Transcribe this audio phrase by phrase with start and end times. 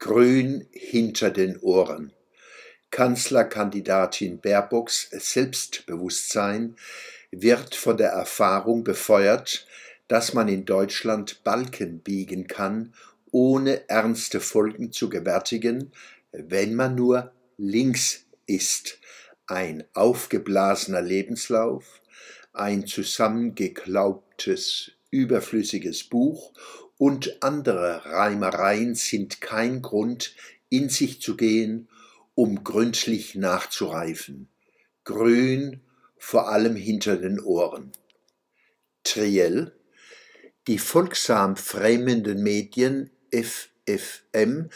[0.00, 2.12] Grün hinter den Ohren.
[2.90, 6.74] Kanzlerkandidatin Baerbocks Selbstbewusstsein
[7.30, 9.66] wird von der Erfahrung befeuert,
[10.08, 12.94] dass man in Deutschland Balken biegen kann,
[13.30, 15.92] ohne ernste Folgen zu gewärtigen,
[16.32, 18.98] wenn man nur links ist.
[19.46, 22.00] Ein aufgeblasener Lebenslauf,
[22.54, 26.54] ein zusammengeklaubtes, überflüssiges Buch
[27.00, 30.36] und andere Reimereien sind kein Grund,
[30.68, 31.88] in sich zu gehen,
[32.34, 34.50] um gründlich nachzureifen.
[35.04, 35.80] Grün
[36.18, 37.92] vor allem hinter den Ohren.
[39.02, 39.72] Triell,
[40.66, 44.68] die folgsam fremenden Medien FFM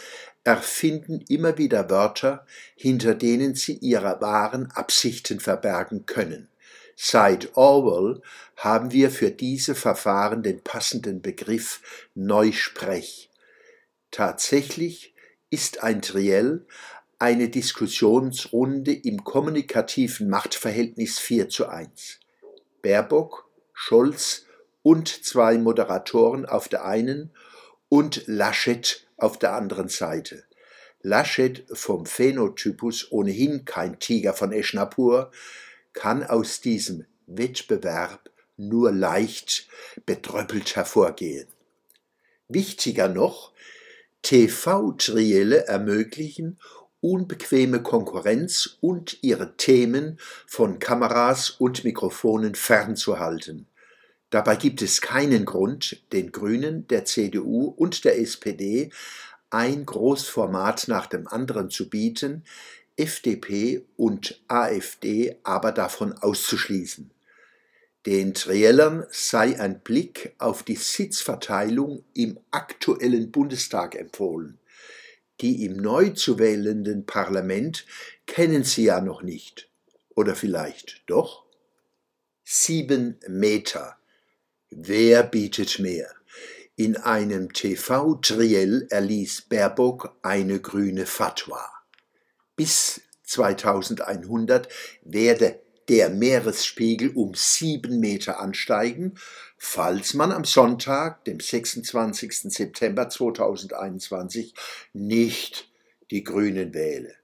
[0.44, 6.48] erfinden immer wieder Wörter, hinter denen sie ihre wahren Absichten verbergen können.
[6.96, 8.22] Seit Orwell
[8.56, 11.80] haben wir für diese Verfahren den passenden Begriff
[12.14, 13.30] Neusprech.
[14.10, 15.14] Tatsächlich
[15.50, 16.66] ist ein Triell
[17.18, 22.20] eine Diskussionsrunde im kommunikativen Machtverhältnis 4 zu 1.
[22.82, 24.46] Baerbock, Scholz
[24.82, 27.32] und zwei Moderatoren auf der einen
[27.88, 30.44] und Laschet auf der anderen Seite.
[31.00, 35.30] Laschet vom Phänotypus ohnehin kein Tiger von Eschnapur,
[35.94, 39.68] kann aus diesem Wettbewerb nur leicht
[40.04, 41.48] betröppelt hervorgehen.
[42.48, 43.52] Wichtiger noch,
[44.22, 46.58] TV-Trielle ermöglichen
[47.04, 53.66] unbequeme Konkurrenz und ihre Themen von Kameras und Mikrofonen fernzuhalten.
[54.30, 58.90] Dabei gibt es keinen Grund, den Grünen, der CDU und der SPD
[59.50, 62.42] ein Großformat nach dem anderen zu bieten,
[62.96, 67.10] FDP und AfD aber davon auszuschließen.
[68.06, 74.58] Den Triellern sei ein Blick auf die Sitzverteilung im aktuellen Bundestag empfohlen.
[75.40, 77.86] Die im neu zu wählenden Parlament
[78.26, 79.68] kennen sie ja noch nicht.
[80.14, 81.44] Oder vielleicht doch?
[82.44, 83.96] Sieben Meter.
[84.70, 86.10] Wer bietet mehr?
[86.76, 91.73] In einem TV-Triell erließ Baerbock eine grüne Fatwa
[92.56, 94.68] bis 2100
[95.02, 99.14] werde der Meeresspiegel um sieben Meter ansteigen,
[99.58, 102.52] falls man am Sonntag, dem 26.
[102.52, 104.54] September 2021,
[104.92, 105.68] nicht
[106.10, 107.14] die Grünen wähle.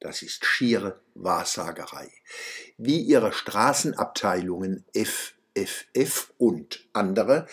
[0.00, 2.10] Das ist schiere Wahrsagerei.
[2.78, 7.46] Wie ihre Straßenabteilungen FFF und andere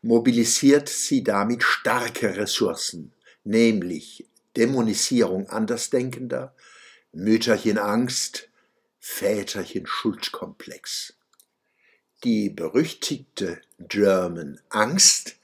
[0.00, 3.12] mobilisiert sie damit starke Ressourcen,
[3.44, 4.26] nämlich
[4.56, 6.54] Dämonisierung Andersdenkender,
[7.12, 8.48] Mütterchen Angst,
[9.00, 11.14] Väterchen Schuldkomplex.
[12.24, 15.36] Die berüchtigte German Angst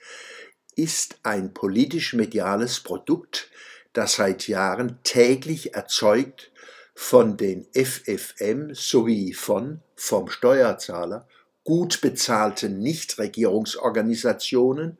[0.77, 3.51] ist ein politisch-mediales Produkt,
[3.93, 6.53] das seit Jahren täglich erzeugt
[6.95, 11.27] von den FFM sowie von vom Steuerzahler
[11.69, 14.97] gut bezahlten Nichtregierungsorganisationen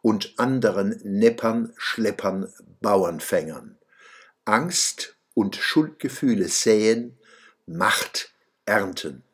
[0.00, 3.76] und anderen Neppern, Schleppern, Bauernfängern.
[4.44, 7.18] Angst und Schuldgefühle säen,
[7.66, 8.32] Macht
[8.64, 9.24] ernten.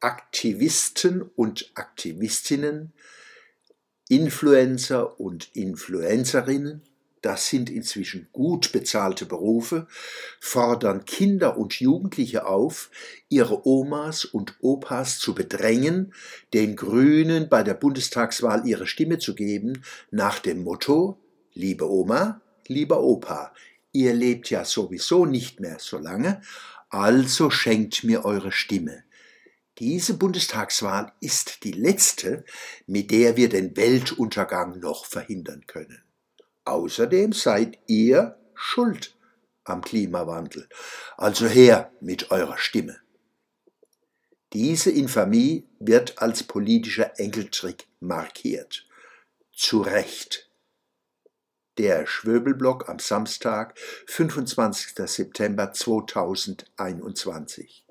[0.00, 2.92] Aktivisten und Aktivistinnen,
[4.08, 6.82] Influencer und Influencerinnen,
[7.22, 9.86] das sind inzwischen gut bezahlte Berufe,
[10.40, 12.90] fordern Kinder und Jugendliche auf,
[13.28, 16.14] ihre Omas und Opas zu bedrängen,
[16.52, 21.18] den Grünen bei der Bundestagswahl ihre Stimme zu geben, nach dem Motto
[21.52, 23.54] Liebe Oma, lieber Opa,
[23.92, 26.42] ihr lebt ja sowieso nicht mehr so lange,
[26.90, 29.04] also schenkt mir eure Stimme.
[29.78, 32.44] Diese Bundestagswahl ist die letzte,
[32.86, 36.05] mit der wir den Weltuntergang noch verhindern können.
[36.66, 39.16] Außerdem seid ihr schuld
[39.64, 40.68] am Klimawandel.
[41.16, 43.00] Also her mit eurer Stimme.
[44.52, 48.86] Diese Infamie wird als politischer Enkeltrick markiert.
[49.52, 50.50] Zu Recht.
[51.78, 54.94] Der Schwöbelblock am Samstag, 25.
[55.08, 57.85] September 2021.